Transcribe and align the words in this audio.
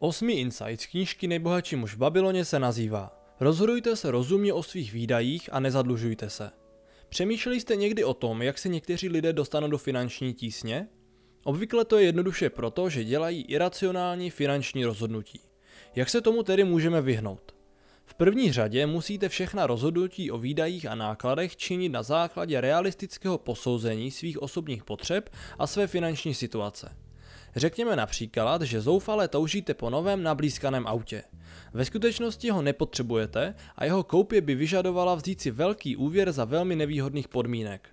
Osmý 0.00 0.34
insight 0.40 0.80
z 0.80 0.86
knížky 0.86 1.28
Nejbohatší 1.28 1.76
muž 1.76 1.94
v 1.94 1.98
Babyloně 1.98 2.44
se 2.44 2.58
nazývá 2.58 3.12
Rozhodujte 3.40 3.96
se 3.96 4.10
rozumně 4.10 4.52
o 4.52 4.62
svých 4.62 4.92
výdajích 4.92 5.48
a 5.52 5.60
nezadlužujte 5.60 6.30
se. 6.30 6.50
Přemýšleli 7.08 7.60
jste 7.60 7.76
někdy 7.76 8.04
o 8.04 8.14
tom, 8.14 8.42
jak 8.42 8.58
se 8.58 8.68
někteří 8.68 9.08
lidé 9.08 9.32
dostanou 9.32 9.68
do 9.68 9.78
finanční 9.78 10.34
tísně? 10.34 10.88
Obvykle 11.44 11.84
to 11.84 11.98
je 11.98 12.04
jednoduše 12.04 12.50
proto, 12.50 12.90
že 12.90 13.04
dělají 13.04 13.42
iracionální 13.42 14.30
finanční 14.30 14.84
rozhodnutí. 14.84 15.40
Jak 15.94 16.10
se 16.10 16.20
tomu 16.20 16.42
tedy 16.42 16.64
můžeme 16.64 17.02
vyhnout? 17.02 17.54
V 18.04 18.14
první 18.14 18.52
řadě 18.52 18.86
musíte 18.86 19.28
všechna 19.28 19.66
rozhodnutí 19.66 20.30
o 20.30 20.38
výdajích 20.38 20.86
a 20.86 20.94
nákladech 20.94 21.56
činit 21.56 21.88
na 21.88 22.02
základě 22.02 22.60
realistického 22.60 23.38
posouzení 23.38 24.10
svých 24.10 24.42
osobních 24.42 24.84
potřeb 24.84 25.30
a 25.58 25.66
své 25.66 25.86
finanční 25.86 26.34
situace. 26.34 27.07
Řekněme 27.56 27.96
například, 27.96 28.62
že 28.62 28.80
zoufale 28.80 29.28
toužíte 29.28 29.74
po 29.74 29.90
novém 29.90 30.22
nablízkaném 30.22 30.86
autě. 30.86 31.24
Ve 31.72 31.84
skutečnosti 31.84 32.50
ho 32.50 32.62
nepotřebujete 32.62 33.54
a 33.76 33.84
jeho 33.84 34.04
koupě 34.04 34.40
by 34.40 34.54
vyžadovala 34.54 35.14
vzít 35.14 35.40
si 35.40 35.50
velký 35.50 35.96
úvěr 35.96 36.32
za 36.32 36.44
velmi 36.44 36.76
nevýhodných 36.76 37.28
podmínek. 37.28 37.88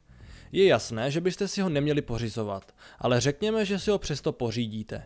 Je 0.52 0.66
jasné, 0.66 1.12
že 1.12 1.22
byste 1.22 1.48
si 1.48 1.62
ho 1.62 1.70
neměli 1.70 2.02
pořizovat, 2.02 2.72
ale 2.99 3.22
řekněme, 3.22 3.66
že 3.66 3.80
si 3.80 3.91
ho 3.91 3.99
přesto 3.99 4.32
pořídíte. 4.32 5.04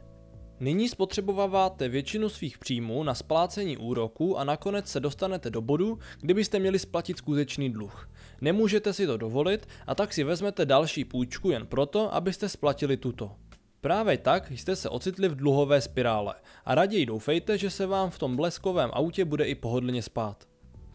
Nyní 0.59 0.90
spotřebováváte 0.90 1.90
většinu 1.90 2.29
svých 2.29 2.57
příjmů 2.57 3.04
na 3.04 3.13
splácení 3.13 3.77
úroků 3.77 4.38
a 4.38 4.43
nakonec 4.43 4.88
se 4.88 4.99
dostanete 4.99 5.49
do 5.49 5.62
bodu, 5.62 5.99
kdybyste 6.21 6.59
měli 6.59 6.79
splatit 6.79 7.18
skutečný 7.18 7.70
dluh. 7.70 8.09
Nemůžete 8.41 8.93
si 8.93 9.07
to 9.07 9.18
dovolit 9.18 9.68
a 9.88 9.95
tak 9.95 10.13
si 10.13 10.23
vezmete 10.23 10.66
další 10.66 11.05
půjčku 11.05 11.49
jen 11.49 11.68
proto, 11.68 12.13
abyste 12.16 12.49
splatili 12.49 12.98
tuto. 12.98 13.31
Právě 13.82 14.18
tak 14.18 14.52
jste 14.52 14.76
se 14.76 14.90
ocitli 14.90 15.28
v 15.28 15.36
dluhové 15.36 15.82
spirále 15.82 16.36
a 16.66 16.76
raději 16.76 17.06
doufejte, 17.06 17.58
že 17.58 17.70
se 17.70 17.86
vám 17.86 18.10
v 18.10 18.20
tom 18.20 18.36
bleskovém 18.36 18.90
autě 18.94 19.26
bude 19.26 19.46
i 19.46 19.55
pohodlně 19.55 20.02
spát. 20.02 20.48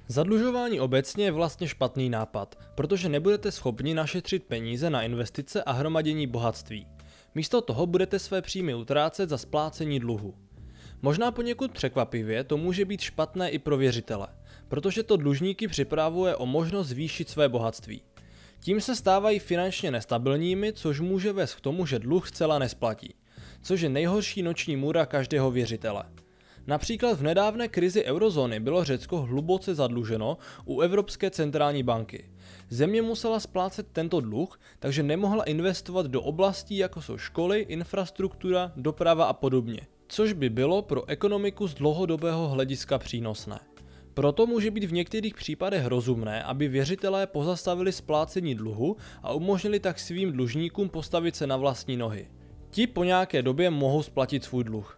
Zadlužování 0.09 0.81
obecně 0.81 1.25
je 1.25 1.33
vlastně 1.33 1.69
špatný 1.69 2.11
nápad, 2.11 2.59
protože 2.75 3.09
nebudete 3.09 3.53
schopni 3.53 3.95
našetřit 3.95 4.45
peníze 4.45 4.91
na 4.91 5.03
investice 5.03 5.63
a 5.63 5.73
hromadění 5.73 6.27
bohatství. 6.27 6.87
Místo 7.35 7.61
toho 7.61 7.87
budete 7.87 8.19
své 8.19 8.43
příjmy 8.43 8.75
utrácet 8.75 9.31
za 9.31 9.39
splácení 9.39 10.01
dluhu. 10.01 10.35
Možná 11.03 11.31
poněkud 11.31 11.73
překvapivě 11.73 12.45
to 12.45 12.57
může 12.57 12.85
být 12.85 13.01
špatné 13.01 13.51
i 13.51 13.59
pro 13.59 13.77
věřitele, 13.77 14.29
protože 14.69 15.03
to 15.03 15.17
dlužníky 15.17 15.69
připravuje 15.69 16.37
o 16.37 16.47
možnost 16.47 16.89
zvýšit 16.89 17.29
své 17.29 17.49
bohatství. 17.49 18.03
Tím 18.65 18.81
se 18.81 18.97
stávají 18.97 19.39
finančně 19.39 19.91
nestabilními, 19.91 20.73
což 20.73 21.01
může 21.01 21.33
vést 21.33 21.55
k 21.55 21.61
tomu, 21.61 21.87
že 21.87 21.99
dluh 21.99 22.29
zcela 22.29 22.59
nesplatí, 22.59 23.15
což 23.63 23.81
je 23.81 23.89
nejhorší 23.89 24.43
noční 24.43 24.77
můra 24.77 25.07
každého 25.07 25.51
věřitele. 25.51 26.05
Například 26.67 27.19
v 27.19 27.23
nedávné 27.23 27.69
krizi 27.69 28.05
eurozóny 28.05 28.61
bylo 28.61 28.85
Řecko 28.85 29.21
hluboce 29.21 29.75
zadluženo 29.75 30.39
u 30.65 30.81
Evropské 30.81 31.31
centrální 31.31 31.83
banky. 31.83 32.31
Země 32.71 33.03
musela 33.03 33.41
splácet 33.41 33.87
tento 33.93 34.21
dluh, 34.21 34.61
takže 34.79 35.03
nemohla 35.03 35.45
investovat 35.45 36.07
do 36.07 36.23
oblastí 36.23 36.77
jako 36.77 37.03
jsou 37.03 37.19
školy, 37.19 37.61
infrastruktura, 37.61 38.73
doprava 38.77 39.25
a 39.25 39.33
podobně, 39.33 39.81
což 40.09 40.33
by 40.33 40.51
bylo 40.51 40.83
pro 40.83 41.09
ekonomiku 41.09 41.69
z 41.69 41.75
dlouhodobého 41.75 42.49
hlediska 42.49 42.99
přínosné. 42.99 43.59
Proto 44.15 44.47
může 44.47 44.71
být 44.71 44.85
v 44.85 44.93
některých 44.93 45.35
případech 45.35 45.87
rozumné, 45.87 46.43
aby 46.43 46.69
věřitelé 46.69 47.27
pozastavili 47.27 47.93
splácení 47.93 48.55
dluhu 48.55 48.97
a 49.23 49.33
umožnili 49.33 49.81
tak 49.81 49.99
svým 49.99 50.33
dlužníkům 50.33 50.89
postavit 50.89 51.37
se 51.37 51.47
na 51.47 51.57
vlastní 51.57 51.97
nohy. 51.97 52.29
Ti 52.71 52.87
po 52.87 53.05
nějaké 53.05 53.43
době 53.43 53.71
mohou 53.71 54.03
splatit 54.03 54.45
svůj 54.45 54.65
dluh. 54.65 54.97